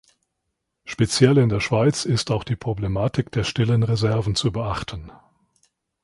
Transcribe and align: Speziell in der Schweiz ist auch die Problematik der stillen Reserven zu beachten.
Speziell 0.83 1.37
in 1.37 1.49
der 1.49 1.59
Schweiz 1.59 2.05
ist 2.05 2.31
auch 2.31 2.43
die 2.43 2.55
Problematik 2.55 3.31
der 3.31 3.43
stillen 3.43 3.83
Reserven 3.83 4.33
zu 4.33 4.51
beachten. 4.51 5.11